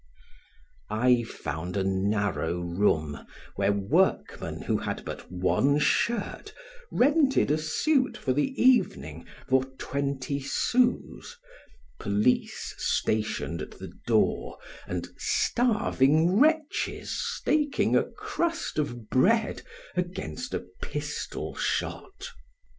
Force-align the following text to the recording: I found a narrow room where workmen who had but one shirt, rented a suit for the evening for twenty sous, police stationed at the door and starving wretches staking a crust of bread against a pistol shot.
I 0.89 1.21
found 1.21 1.77
a 1.77 1.83
narrow 1.83 2.57
room 2.59 3.23
where 3.55 3.71
workmen 3.71 4.63
who 4.63 4.77
had 4.79 5.05
but 5.05 5.31
one 5.31 5.77
shirt, 5.77 6.55
rented 6.91 7.51
a 7.51 7.59
suit 7.59 8.17
for 8.17 8.33
the 8.33 8.51
evening 8.59 9.27
for 9.47 9.63
twenty 9.77 10.39
sous, 10.39 11.37
police 11.99 12.73
stationed 12.79 13.61
at 13.61 13.77
the 13.77 13.93
door 14.07 14.57
and 14.87 15.07
starving 15.19 16.39
wretches 16.39 17.11
staking 17.11 17.95
a 17.95 18.03
crust 18.03 18.79
of 18.79 19.07
bread 19.07 19.61
against 19.95 20.55
a 20.55 20.65
pistol 20.81 21.53
shot. 21.53 22.29